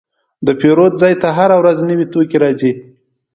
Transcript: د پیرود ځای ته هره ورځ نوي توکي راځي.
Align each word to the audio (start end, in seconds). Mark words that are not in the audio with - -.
د 0.45 0.47
پیرود 0.59 0.93
ځای 1.01 1.13
ته 1.21 1.27
هره 1.37 1.55
ورځ 1.61 1.77
نوي 1.89 2.05
توکي 2.13 2.37
راځي. 2.43 2.71